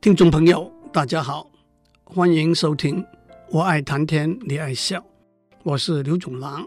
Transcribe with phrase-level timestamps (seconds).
[0.00, 1.50] 听众朋友，大家好，
[2.04, 3.02] 欢迎收听
[3.50, 4.98] 《我爱谈天，你爱笑》，
[5.62, 6.66] 我是刘总郎。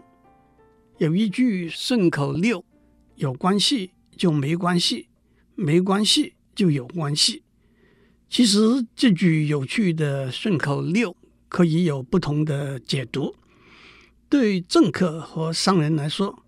[0.98, 2.64] 有一句顺口溜：
[3.16, 5.08] 有关系就没关系，
[5.56, 7.42] 没关系就有关系。
[8.30, 11.16] 其实这句有趣的顺口溜
[11.48, 13.34] 可以有不同的解读。
[14.28, 16.44] 对政客和商人来说，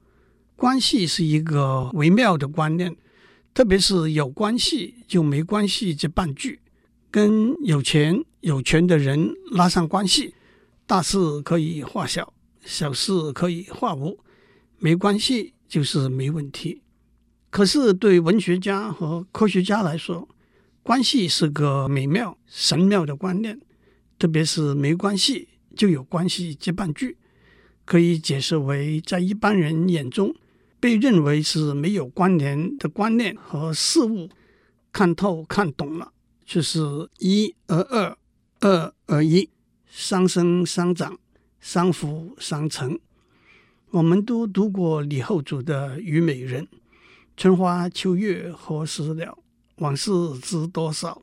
[0.55, 2.96] 关系是一个微妙的观念，
[3.53, 6.61] 特别是有关系就没关系这半句。
[7.16, 10.34] 跟有钱有权的人拉上关系，
[10.84, 14.18] 大事可以化小，小事可以化无，
[14.76, 16.82] 没关系就是没问题。
[17.48, 20.29] 可是对文学家和科学家来说，
[20.82, 23.58] 关系是个美妙神妙的观念，
[24.18, 27.17] 特别是没关系就有关系这半句，
[27.86, 30.34] 可以解释为在一般人眼中
[30.78, 34.28] 被认为是没有关联的观念和事物，
[34.92, 36.12] 看透看懂了。
[36.47, 36.78] 就是
[37.19, 38.16] 一而二，
[38.61, 39.50] 二而一，
[39.89, 41.19] 相生相长，
[41.61, 42.97] 相辅相成。
[43.91, 46.62] 我们都读过李后主的《虞美人》
[47.36, 49.36] ：“春花秋月何时了？
[49.78, 51.20] 往事知多少？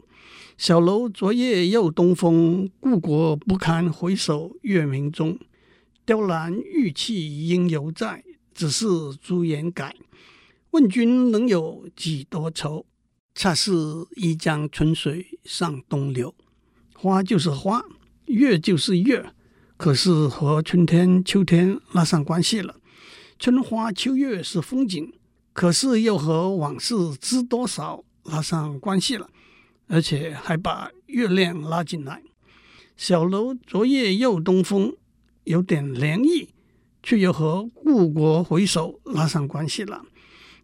[0.57, 5.39] 小楼昨夜又东风，故国不堪回首月明中。
[6.05, 8.21] 雕栏玉砌应犹在，
[8.53, 8.85] 只是
[9.21, 9.95] 朱颜改。
[10.71, 12.85] 问君能有几多愁？”
[13.36, 16.36] 恰似一江春水向东流，
[16.94, 17.84] 花就是花，
[18.25, 19.34] 月就是月，
[19.75, 22.75] 可是和春天、秋天拉上关系了。
[23.40, 25.12] 春花秋月是风景，
[25.52, 29.28] 可是又和往事知多少拉上关系了，
[29.88, 32.22] 而且还把月亮拉进来。
[32.95, 34.95] 小楼昨夜又东风，
[35.45, 36.50] 有点凉意，
[37.02, 40.06] 却又和故国回首拉上关系了。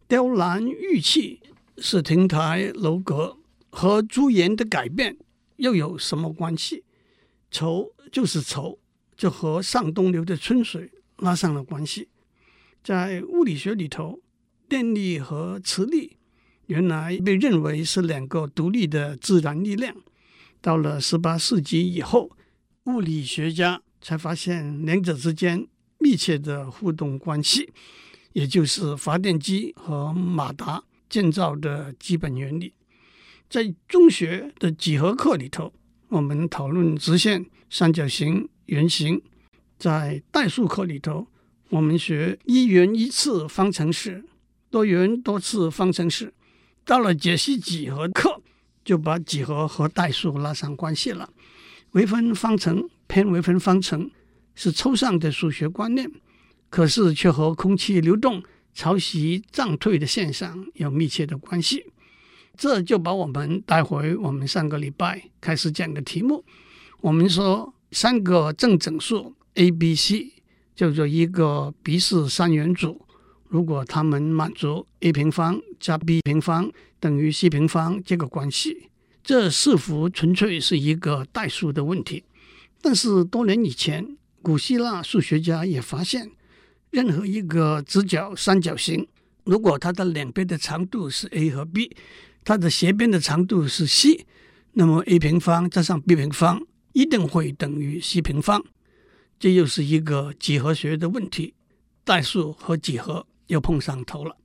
[0.08, 1.42] 雕栏玉砌。
[1.82, 3.38] 是亭台楼阁
[3.70, 5.18] 和朱颜的改变
[5.58, 6.84] 又有什么关系？
[7.52, 8.80] 愁就是愁，
[9.16, 12.08] 就和上东流的春水拉上了关系。
[12.84, 14.20] 在物理学里头，
[14.68, 16.18] 电力和磁力
[16.68, 19.96] 原来被认为是两个独立的自然力量。
[20.62, 22.32] 到了十八世纪以后，
[22.86, 25.68] 物理学家才发现两者之间
[25.98, 27.72] 密切的互动关系，
[28.34, 30.84] 也就是发电机和马达。
[31.10, 32.74] 建造的基本原理，
[33.50, 35.74] 在中学的几何课里头，
[36.10, 39.20] 我们讨论直线、三角形、圆形；
[39.80, 41.28] 在代数课里头，
[41.70, 44.24] 我们学一元一次方程式、
[44.70, 46.34] 多元多次方程式。
[46.86, 48.42] 到了解析几何课，
[48.86, 51.30] 就把几何和代数拉上关系了。
[51.92, 54.12] 微分方程、偏微分方程
[54.54, 56.12] 是抽象的数学观念，
[56.70, 58.44] 可是却和空气流动。
[58.74, 61.86] 潮汐涨退的现象有密切的关系，
[62.56, 66.44] 这就把我们带回我们上个礼拜开始讲的题目。
[67.02, 70.34] 我们说三个正整数 A、B、C
[70.76, 73.06] 叫做一个毕氏三元组，
[73.48, 78.90] 如果它们满足 A 平方加 B 平方等于 C 平方这个关系，
[79.24, 82.24] 这似乎纯粹是一个代数的问题。
[82.82, 86.32] 但是多年以前，古希腊数学家也发现。
[86.92, 89.08] 任何一个直角三角形，
[89.44, 91.96] 如果它的两边的长度是 a 和 b，
[92.44, 94.26] 它的斜边的长度是 c，
[94.74, 96.60] 那么 a 平方加上 b 平方
[96.94, 98.64] 一定会等于 c 平方。
[99.38, 101.54] 这又是一个几何学的问题，
[102.04, 104.36] 代数和几何又碰上头了。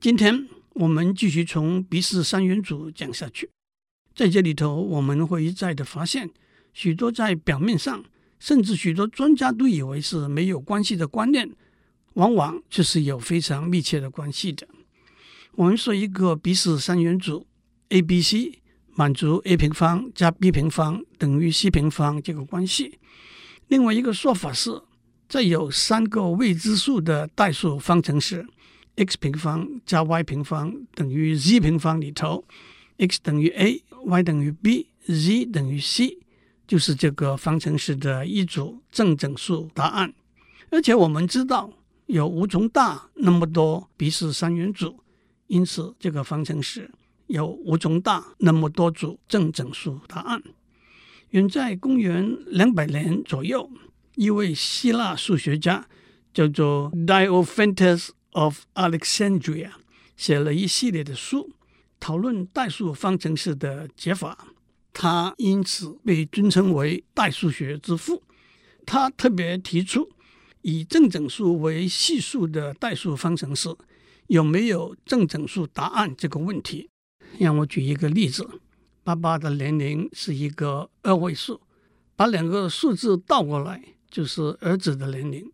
[0.00, 3.48] 今天我们继续从毕氏三元组讲下去，
[4.14, 6.30] 在这里头我们会一再的发现
[6.74, 8.04] 许多在表面上。
[8.40, 11.48] 甚至许多专家都以为是没有关系的观念，
[12.14, 14.66] 往往却是有非常密切的关系的。
[15.52, 17.46] 我们说一个毕氏三元组
[17.90, 18.60] A、B、C
[18.92, 22.98] 满足 a 平方加 b 平方等于 c 平方这个关系。
[23.68, 24.82] 另外一个说法是，
[25.28, 28.46] 在有三个未知数的代数方程式
[28.96, 32.44] x 平方加 y 平方等于 z 平方里头
[32.98, 36.18] ，x 等于 a，y 等于 b，z 等于 c。
[36.70, 40.14] 就是这个方程式的一组正整数答案，
[40.70, 41.68] 而且我们知道
[42.06, 45.00] 有无穷大那么多毕氏三元组，
[45.48, 46.88] 因此这个方程式
[47.26, 50.40] 有无穷大那么多组正整数答案。
[51.30, 53.68] 远在公元两百年左右，
[54.14, 55.88] 一位希腊数学家
[56.32, 59.70] 叫做 Diophantus of Alexandria，
[60.16, 61.50] 写了一系列的书，
[61.98, 64.46] 讨论代数方程式的解法。
[64.92, 68.22] 他因此被尊称为代数学之父。
[68.84, 70.10] 他特别提出，
[70.62, 73.68] 以正整数为系数的代数方程式
[74.26, 76.88] 有没有正整数答案这个问题。
[77.38, 78.48] 让我举一个例子：
[79.04, 81.60] 爸爸的年龄是一个二位数，
[82.16, 85.52] 把两个数字倒过来就是儿子的年龄，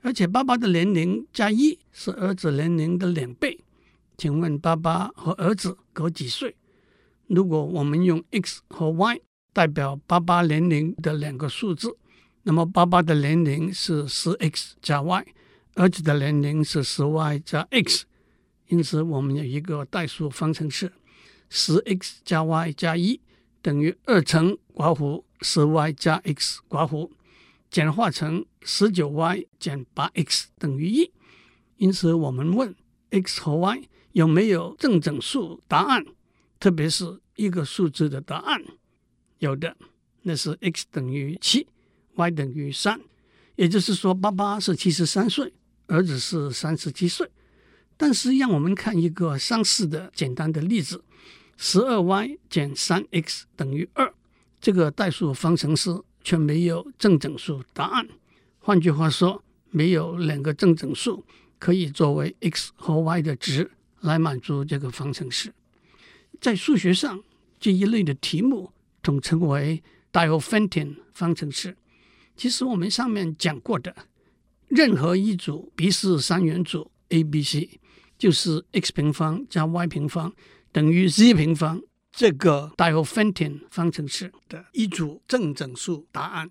[0.00, 3.60] 而且爸爸的年龄加一是儿子年龄的两倍。
[4.16, 6.56] 请问爸爸和儿子隔几岁？
[7.28, 9.20] 如果我们用 x 和 y
[9.52, 11.94] 代表爸爸年龄的两个数字，
[12.42, 15.26] 那么爸爸的年龄是十 x 加 y，
[15.74, 18.06] 儿子的年龄是十 y 加 x。
[18.68, 20.90] 因此，我们有一个代数方程式：
[21.50, 23.20] 十 x 加 y 加一
[23.60, 27.10] 等于二乘括弧十 y 加 x 括弧，
[27.70, 31.12] 简化成十九 y 减八 x 等于一。
[31.76, 32.74] 因此，我们问
[33.10, 33.82] x 和 y
[34.12, 36.04] 有没有正整数答案，
[36.58, 38.62] 特别是一个数字的答案。
[39.38, 39.76] 有的，
[40.22, 41.66] 那是 x 等于七
[42.16, 43.00] ，y 等于三，
[43.56, 45.52] 也就是说，爸爸是七十三岁，
[45.86, 47.30] 儿子是三十七岁。
[47.96, 51.02] 但是，让我们看一个相似的简单的例子：
[51.56, 54.12] 十二 y 减三 x 等于二。
[54.60, 58.08] 这个代数方程式却没有正整数答案。
[58.58, 61.24] 换句话说，没有两个正整数
[61.58, 63.70] 可以作为 x 和 y 的值
[64.00, 65.52] 来满足这个方程式。
[66.40, 67.22] 在数学上，
[67.60, 69.82] 这一类的题目统称为
[70.12, 71.76] Diophantine 方程式。
[72.36, 73.94] 其实我们上面讲过的
[74.68, 77.80] 任何一组毕氏三元组 A、B、C。
[78.18, 80.34] 就是 x 平方加 y 平方
[80.72, 81.80] 等于 z 平方
[82.10, 86.50] 这个 Diophantine 方程式的一组正整数答案。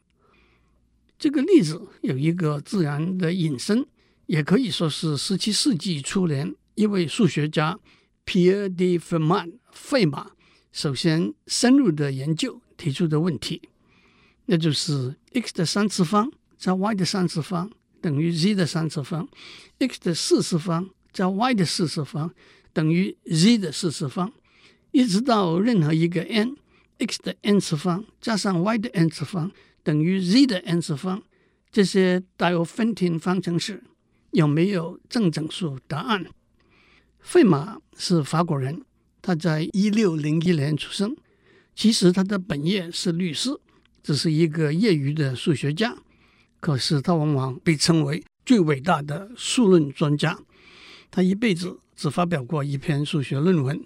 [1.20, 3.86] 这个例子有一个自然的引申，
[4.28, 7.78] 也可以说是十七世纪初年一位数学家
[8.28, 10.32] Pierde Fermat 费马
[10.72, 13.62] 首先深入的研究提出的问题，
[14.46, 17.72] 那就是 x 的三次方加 y 的三次方
[18.02, 19.28] 等于 z 的三次方
[19.80, 20.90] ，x 的四次方。
[21.14, 22.32] 加 y 的四次方
[22.74, 24.32] 等于 z 的四次方，
[24.92, 29.52] 一直到任何一个 n，x 的 n 次方加上 y 的 n 次方
[29.82, 31.24] 等于 z 的 n 次方，
[31.72, 33.84] 这些 Diophantine 方程式
[34.30, 36.28] 有没有正整数答案？
[37.20, 38.84] 费马是法国人，
[39.22, 41.16] 他在一六零一年出生。
[41.76, 43.52] 其实他的本业是律师，
[44.02, 45.96] 只是一个业余的数学家。
[46.60, 50.40] 可是他往往被称为最伟大的数论专家。
[51.12, 53.80] 他一辈子只发表过一篇数学论文。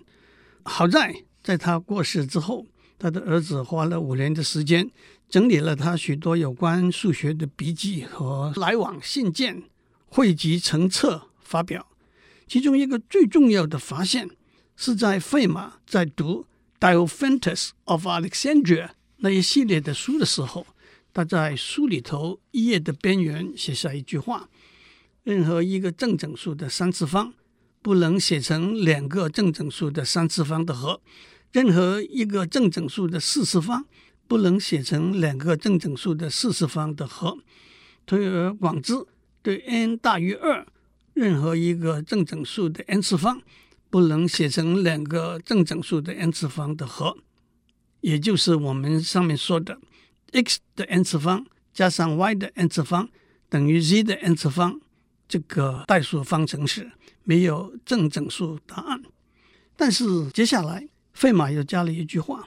[0.63, 2.65] 好在在他过世之后，
[2.97, 4.89] 他的儿子花了五年的时间
[5.27, 9.63] 整理了他许多有关数学的笔记和来往信件，
[10.05, 11.90] 汇集成册发表。
[12.51, 14.30] 其中一个最重要的发现
[14.75, 16.45] 是在费马在读
[16.81, 18.88] 《Diophantus of Alexandria》
[19.19, 20.68] 那一系列的书的时候，
[21.13, 24.50] 他在书里头一页的边缘写下一句话。
[25.24, 27.33] 任何一个正整数的三次方
[27.81, 31.00] 不能写成两个正整数的三次方的和；
[31.53, 33.86] 任何一个正整数的四次方
[34.27, 37.38] 不能写成两个正整数的四次方的和。
[38.06, 39.06] 推而广之，
[39.42, 40.68] 对 n 大于二，
[41.13, 43.41] 任何一个正整数的 n 次方
[43.89, 47.17] 不能写成两个正整数的 n 次方的和。
[48.01, 49.79] 也就是我们上面说的
[50.31, 53.09] ，x 的 n 次方加上 y 的 n 次方
[53.49, 54.79] 等于 z 的 n 次方。
[55.27, 56.91] 这个代数方程式
[57.23, 59.01] 没有正整数答案，
[59.77, 62.43] 但是接下来费马又加了一句话：“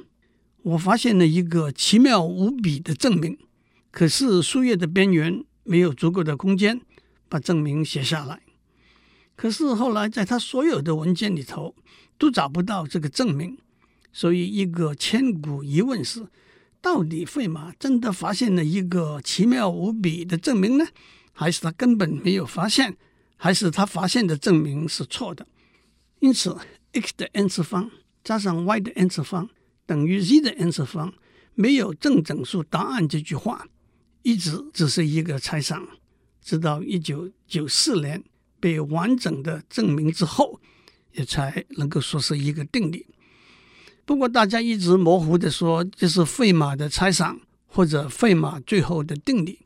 [0.60, 3.38] 我发现了一个奇妙无比的证明，
[3.90, 6.78] 可是书页的边缘没有足够的空间
[7.30, 8.42] 把证明写下来。
[9.36, 11.74] 可是后来在他所有的文件里头
[12.18, 13.58] 都找不到这个证明，
[14.12, 16.26] 所以一个千古疑问是：
[16.80, 20.86] 到底费马真的发现了一个奇妙无比的证明呢？”
[21.36, 22.96] 还是他根本没有发现，
[23.36, 25.44] 还是他发现的证明是错的。
[26.20, 26.56] 因此
[26.92, 27.90] ，x 的 n 次方
[28.22, 29.50] 加上 y 的 n 次方
[29.84, 31.12] 等于 z 的 n 次方，
[31.54, 33.66] 没有正整数答案这句话，
[34.22, 35.84] 一直只是一个猜想。
[36.40, 38.22] 直到一九九四年
[38.64, 40.58] 被完整的证明之后，
[41.12, 43.04] 也才能够说是一个定理。
[44.06, 49.58] 不过，大家一直模糊的说这是费马的猜想，或者费马最后的定理。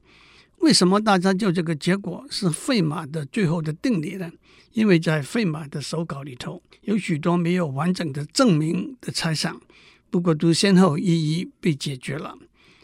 [0.57, 4.29] 为什么大家就这个结果是费马的最后的定理呢？
[4.73, 9.61] 因为在费马的手稿里头有许多没有完整的证明的猜想，
[10.11, 12.37] 不过都先后一一被解决了。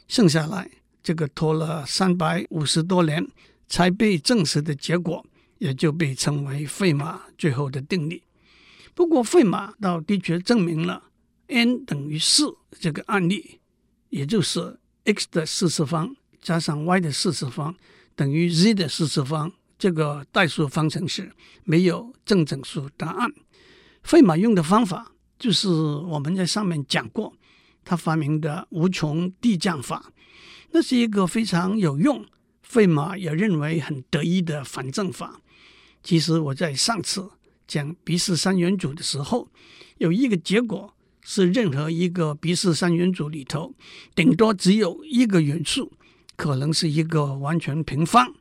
[0.07, 0.71] 剩下来
[1.03, 3.27] 这个拖了三百五十多年
[3.67, 5.27] 才被证实的结果，
[5.59, 8.23] 也就被称为费马最后的定理。
[8.95, 11.05] 不过费马倒的确证明了
[11.49, 13.61] n 等于四这个案例，
[14.11, 16.15] 也就是 x 的四次方。
[16.41, 17.75] 加上 y 的四次方
[18.15, 21.33] 等于 z 的四次方，这个代数方程式
[21.65, 23.33] 没有正整数答案。
[24.03, 27.35] 费马用的方法就是我们在上面讲过，
[27.83, 30.13] 他发明的无穷递降法，
[30.73, 32.27] 那是一个非常有用，
[32.61, 35.41] 费马也认为很得意的反证法。
[36.05, 37.29] 其实我在上次
[37.67, 39.49] 讲鼻式三元组的时候，
[39.97, 43.75] 有一个结果是任何一个鼻式三元组里头，
[44.15, 45.91] 顶多只有一个元素
[46.37, 48.35] 可能是一个完全平方，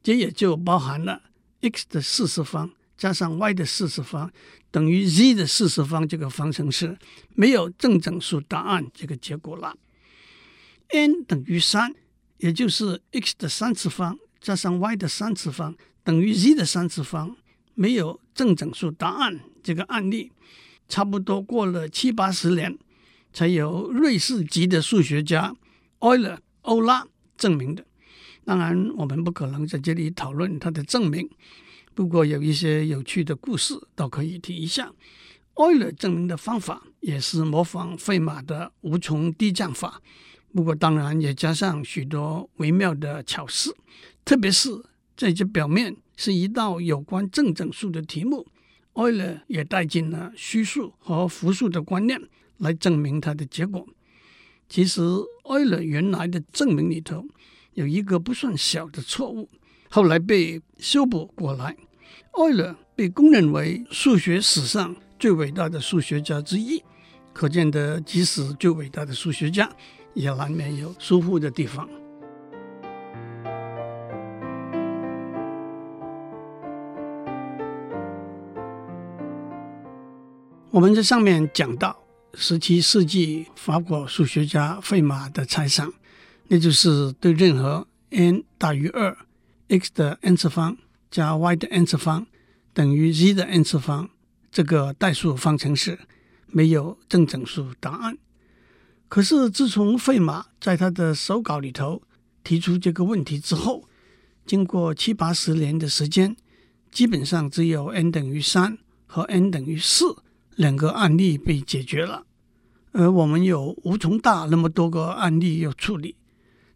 [0.00, 1.22] 这也就包含了
[1.60, 4.32] x 的四次方加上 y 的四次方。
[4.70, 6.96] 等于 z 的四次方这个方程式
[7.34, 9.76] 没有正整数答案这个结果了。
[10.88, 11.94] n 等于三，
[12.38, 17.36] 也就是 x 的三次方加上 y 的三次方等于 z 的三次方
[17.74, 20.32] 没有正整数答案这个案例，
[20.88, 22.78] 差不多过了七八十年，
[23.32, 25.54] 才由瑞士籍的数学家
[26.62, 27.06] 欧拉
[27.36, 27.84] 证明的。
[28.44, 31.28] 当然，我们不可能在这里讨论他的证明。
[31.94, 34.92] 不过有一些有趣的故事倒可以提一下。
[35.54, 40.00] euler 的证明的方法也是模仿费马的无穷递降法，
[40.54, 43.76] 不过当然也加上许多微妙的巧思，
[44.24, 44.70] 特别是
[45.16, 48.46] 在这表面是一道有关正整数的题目
[48.94, 52.20] 艾勒也带进了虚数和复数的观念
[52.58, 53.86] 来证明它的结果。
[54.68, 55.02] 其实
[55.44, 57.24] 艾勒原来的证明里头
[57.74, 59.48] 有一个不算小的错误。
[59.88, 61.76] 后来被修补过来
[62.32, 66.82] 艾勒被公认为数学史上最伟大的数学家之一，
[67.32, 69.70] 可见得即使最伟大的数学家，
[70.14, 71.88] 也难免有疏忽的地方。
[80.72, 82.02] 我们在上面讲到
[82.32, 85.92] 十七世纪法国数学家费马的猜想，
[86.48, 89.14] 那就是对任何 n 大于二。
[89.68, 90.78] x 的 n 次方
[91.10, 92.26] 加 y 的 n 次方
[92.72, 94.08] 等于 z 的 n 次方，
[94.50, 95.98] 这个代数方程式
[96.46, 98.16] 没有正整数答案。
[99.10, 102.00] 可是自从费马在他的手稿里头
[102.42, 103.86] 提出这个问题之后，
[104.46, 106.34] 经过七八十年的时间，
[106.90, 110.16] 基本上只有 n 等于三和 n 等于四
[110.56, 112.24] 两个案例被解决了，
[112.92, 116.16] 而我们有无穷大那么多个案例要处理。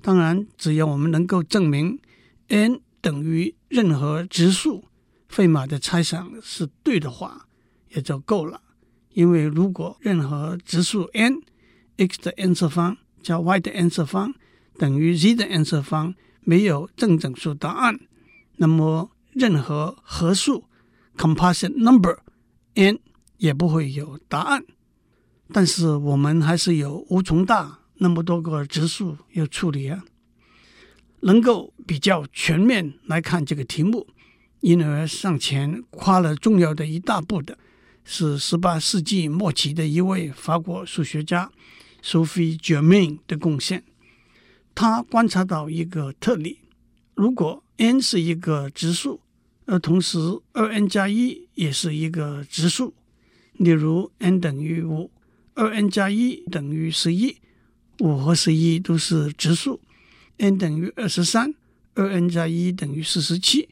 [0.00, 1.98] 当然，只要我们能够证明
[2.48, 4.84] n 等于任何质数，
[5.28, 7.46] 费马的猜想是对的话，
[7.90, 8.62] 也就够了。
[9.12, 14.34] 因为如果任何质数 n，x 的 n 次方加 y 的 n 次方
[14.78, 17.98] 等于 z 的 n 次方没有正整数答案，
[18.56, 20.64] 那么任何合数
[21.16, 22.18] composite number
[22.74, 22.98] n
[23.38, 24.64] 也不会有答案。
[25.52, 30.04] 但是我们还是有无穷大那么多个质数要处理啊。
[31.20, 34.06] 能够比较全面来看这个题目，
[34.60, 37.58] 因而上前跨了重要的一大步的，
[38.04, 41.50] 是十八世纪末期的一位法国数学家
[42.02, 43.82] Sophie Germain 的贡献。
[44.74, 46.60] 他观察到一个特例：
[47.14, 49.20] 如果 n 是一个质数，
[49.64, 50.18] 而同时
[50.52, 52.94] 二 n 加一也是一个质数，
[53.58, 55.10] 例如 n 等于五，
[55.54, 57.36] 二 n 加一等于十一，
[58.00, 59.80] 五和十一都是质数。
[60.38, 61.54] n 等于二十三，
[61.94, 63.68] 二 n 加一等于四十七，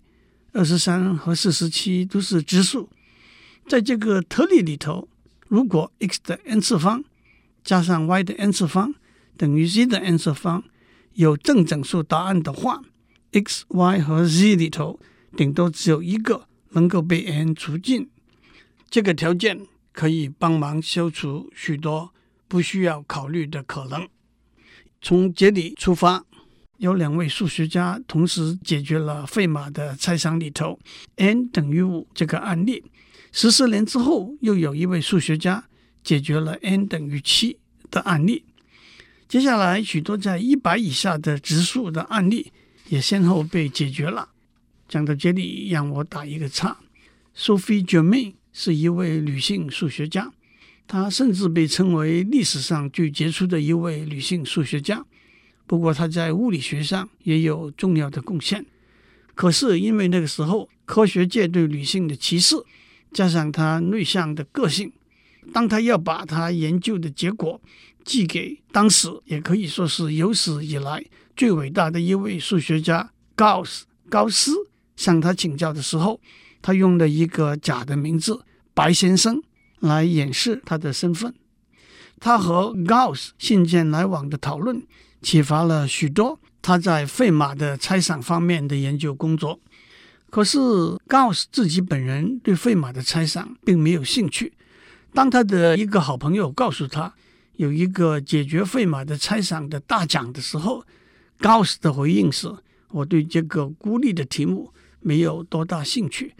[0.53, 2.89] 二十三和四十七都是质数。
[3.69, 5.09] 在这个特例里头，
[5.49, 7.05] 如果 x 的 n 次方
[7.63, 8.95] 加上 y 的 n 次方
[9.37, 10.65] 等于 z 的 n 次方
[11.13, 12.81] 有正整数答案的话
[13.33, 14.99] ，x、y 和 z 里头
[15.37, 18.09] 顶多只有一个能够被 n 除尽。
[18.89, 22.13] 这个条件可以帮忙消除许多
[22.47, 24.07] 不需要考虑的可能。
[25.01, 26.27] 从这里出发。
[26.79, 30.79] 有两位数学家同时解决了费马的猜想里头
[31.17, 32.85] n 等于五这个案例。
[33.31, 35.65] 十四年之后，又有一位数学家
[36.03, 37.59] 解决了 n 等于七
[37.93, 38.45] 的案例。
[39.29, 42.53] 接下来，许多在一百以下的质数的案例
[42.89, 44.31] 也先后被解决了。
[44.89, 46.77] 讲到这里，让我打一个叉。
[47.37, 50.33] Sophie Germain 是一位女性数学家，
[50.87, 55.05] 她甚至被称为历史上最杰出的一位女性数学家。
[55.67, 58.65] 不过，她在物理学上也有重要的贡献。
[59.35, 62.57] 可是，因为那个时候科学界对女性的歧视，
[63.13, 64.93] 加上她内向的个性，
[65.53, 67.61] 当她要把她研究的结果
[68.05, 74.53] 寄给当时也可以说是有史以来最伟大的一位数学家高斯高斯
[74.95, 76.21] 向他请教的时候，
[76.65, 78.43] 他用了一个假的名字
[78.73, 79.43] 白先生
[79.81, 81.35] 来掩饰他的身份。
[82.19, 84.83] 他和 Gauss 信件来往的讨论。
[85.21, 89.61] 启发了许多他在费马的猜想方面的研究工作。
[90.31, 90.59] 可是
[91.07, 94.55] ，Gauss 自己本人对费马的猜想并没有兴趣。
[95.13, 97.15] 当他的一个好朋友告诉他，
[97.57, 100.85] 有一个解决费马的猜想的大奖的时候
[101.41, 102.51] ，Gauss 的回应是
[102.93, 106.35] ：“我对这个孤立的题目没有多大兴趣。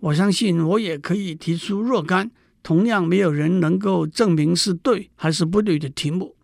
[0.00, 2.30] 我相信我也可以提出若干
[2.62, 6.36] 同样没有人能够证明是对还是不对的题目。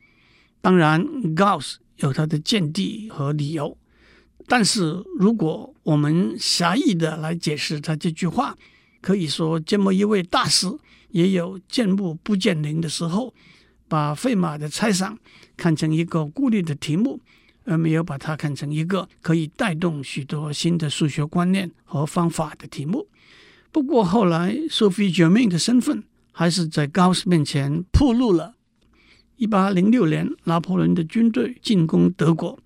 [0.61, 1.05] 当然
[1.35, 3.77] ，，Gauss 有他的见地和理由。
[4.47, 8.57] 但是如果我们狭义的来解释他这句话，
[9.01, 10.67] 可以说这么一位大师
[11.11, 13.35] 也有见木不见林的时候。”
[13.89, 15.19] 把费马的猜想
[15.55, 17.21] 看成一个孤立的题目，
[17.65, 23.07] 而没有把它看成一个可以带动许多新的数学观念和方法的题目。
[23.71, 28.55] 不过后来，Sophie Germain 的身份还是在高斯面前暴露了。
[29.37, 32.59] 一八零六年，拿破仑的军队进攻德国，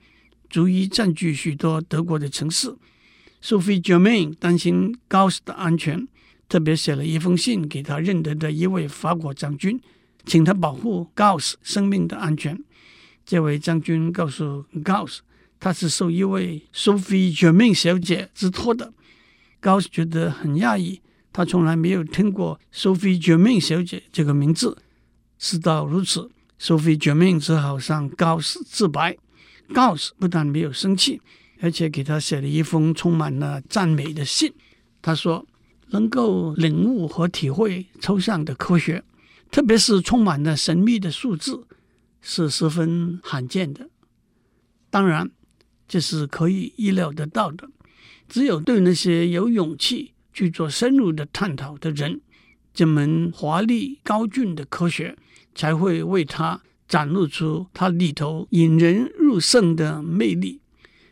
[0.48, 2.74] 逐一占据许多德国的城市。
[3.42, 6.08] Sophie Germain 担心高斯的安全，
[6.48, 9.80] 特别写了一封信给他认得的一位法国将军。
[10.24, 12.60] 请他保护高斯生命的安全。
[13.26, 15.20] 这位将军告诉高斯，
[15.58, 18.92] 他是受一位 Sophie Germain 小姐之托的。
[19.58, 21.00] 高斯觉得很讶异，
[21.32, 24.78] 他从来没有听过 Sophie Germain 小姐这个名字。
[25.38, 26.30] 事到如此
[26.60, 29.16] ，Sophie Germain 只好向高斯自白。
[29.74, 31.20] 高斯不但没有生气，
[31.60, 34.52] 而且给他写了一封充满了赞美的信。
[35.02, 35.44] 他说
[35.90, 39.02] ：“能够领悟和体会抽象的科学。”
[39.50, 41.66] 特别是充满了神秘的数字，
[42.28, 43.88] 是十分罕见的。
[44.90, 45.30] 当然，
[45.86, 47.68] 这是可以意料得到的。
[48.28, 52.20] 只有对那些有勇气去做深入的探讨的人，
[52.74, 55.16] 这门华丽高峻的科学
[55.54, 60.60] 才会为他展露出它里头引人入胜的魅力。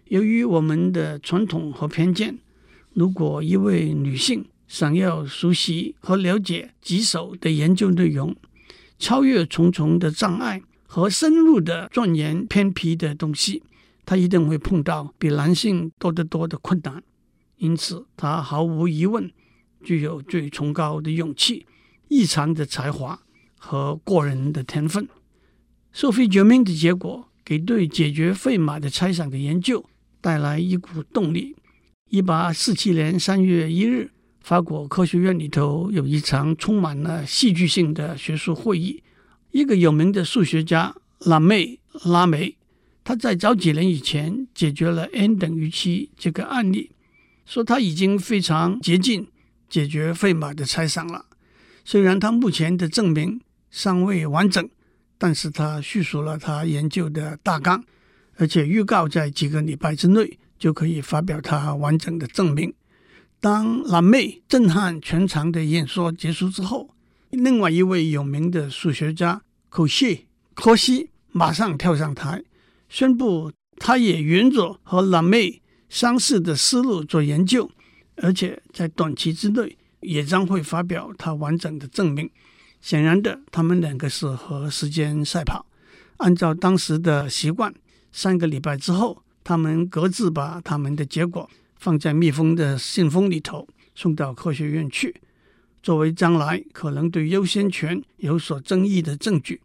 [0.06, 2.36] 由于我们的传统和偏见，
[2.92, 8.34] 如果一位女性，想要熟悉和了解棘手的研究内容，
[8.98, 10.60] 超越重重的障碍
[10.94, 13.64] 和深入的钻研偏僻的东西，
[14.06, 17.02] 他一定会碰到比男性多得多的困难。
[17.56, 19.28] 因此，他毫无疑问
[19.82, 21.66] 具有最崇高的勇气、
[22.06, 23.18] 异常的才华
[23.58, 25.08] 和过人的天分。
[25.92, 29.84] Sophie Germain 的结果给对解决费马的猜想的研究
[30.20, 31.56] 带来一股动力。
[32.08, 34.12] 一八四七年三月一日。
[34.40, 39.02] 法国科学院里头有一场充满了戏剧性的学术会议。
[39.54, 42.56] 一个有名的数学家拉梅拉梅，
[43.04, 46.90] 他在早几年以前解决了 n 等于七这个案例，
[47.46, 49.28] 说他已经非常接近
[49.68, 51.26] 解决费马的猜想了。
[51.84, 53.40] 虽然他目前的证明
[53.70, 54.68] 尚未完整，
[55.18, 57.84] 但是他叙述了他研究的大纲，
[58.34, 62.74] 而且预告在几个礼拜之内就可以发表他完整的证明。
[63.38, 66.93] 当蓝妹震撼全场的演说结束之后，
[67.34, 72.42] 另外一位有名的数学家柯西柯西马上跳上台，
[72.88, 77.70] 宣布他也沿着和蓝妹相似的思路做研究，
[78.16, 82.30] 而且在短期之内也将会发表他完整的证明。
[82.80, 85.66] 显然的，他们两个是和时间赛跑。
[86.18, 87.74] 按照当时的习惯，
[88.12, 91.48] 三个礼拜之后，他们各自把他们的结果。
[91.76, 95.14] 放在密封的信封里头，送到科学院去，
[95.84, 99.60] 作为将来可能对优先权有所争议的证据。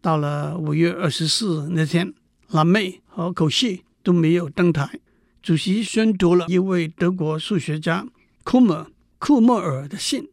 [0.00, 2.12] 到了五月二十四那天，
[2.48, 4.98] 拉梅和寇西都没有登台。
[5.40, 8.04] 主席宣读了一位德国数学家
[8.42, 8.90] 库莫
[9.20, 10.28] 库莫尔的信，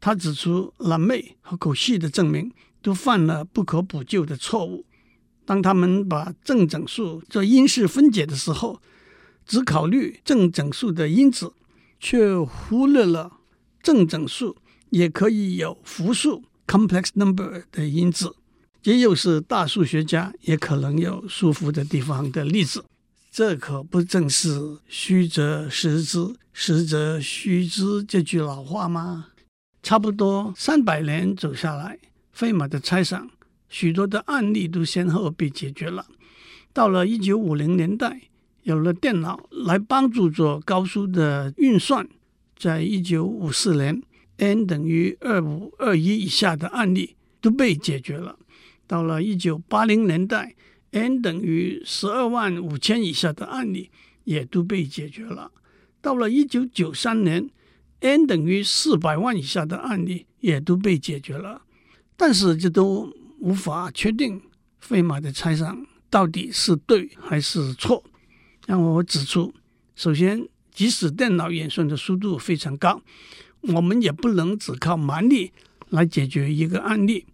[0.00, 2.50] 他指出拉梅和寇西的证明
[2.82, 4.84] 都犯了不可补救的错误。
[5.46, 8.82] 当他们把正整数做因式分解的时候，
[9.46, 11.52] 只考虑正整数的因子，
[12.00, 13.38] 却忽略了
[13.80, 14.56] 正整数
[14.94, 18.36] 也可以有复数 （complex number） 的因子，
[18.80, 22.84] 这又是大数学家也可能有束缚的地方的例子。
[23.32, 29.26] 这可不正是“虚则实之，实则虚之”这句老话吗？
[29.82, 31.98] 差不多三百年走下来，
[32.30, 33.28] 费马的猜想，
[33.68, 36.06] 许多的案例都先后被解决了。
[36.72, 38.20] 到了一九五零年代。
[38.64, 42.08] 有了电脑来帮助做高速的运算，
[42.56, 44.02] 在一九五四年
[44.36, 48.38] ，n 等于二五二一以下的案例都被解决了。
[48.86, 50.54] 到了一九八零年代
[50.90, 53.90] ，n 等于十二万五千以下的案例
[54.24, 55.50] 也都被解决了。
[56.00, 57.48] 到了一九九三年
[58.00, 61.62] ，n 等于四百万以下的案例也都被解决了。
[62.16, 64.40] 但是这都无法确定
[64.78, 68.04] 费马的猜想到底是对还是错。
[68.66, 69.52] 让我指出，
[69.96, 73.02] 首先，即使电脑演算的速度非常高，
[73.68, 75.52] 我们也不能只靠蛮力
[75.90, 77.26] 来解决一个案例，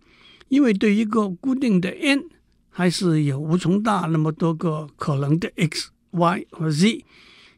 [0.48, 2.24] 因为对一个固定的 n，
[2.68, 7.04] 还是有无穷大那么多个可能的 x、y 和 z，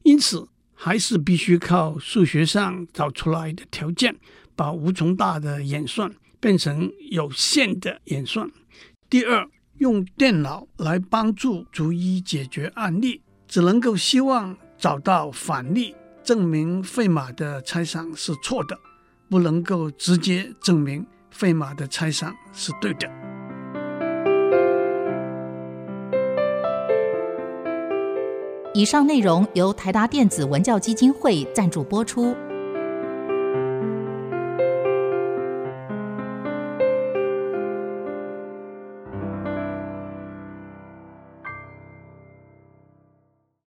[0.02, 4.16] 因此还是必须靠数学上找出来的条件，
[4.56, 8.50] 把无穷大的演算变成有限的演算。
[9.10, 18.78] 第二，用电脑来帮助逐一解决案例，只能够希望找到反例，证明费马的猜想是错的，
[19.28, 23.08] 不能够直接证明费马的猜想是对的。
[28.74, 32.34] 以上内容由台达电子文教基金会赞助播出。